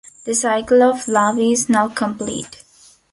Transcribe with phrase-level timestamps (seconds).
[0.25, 2.63] The cycle of love is now complete.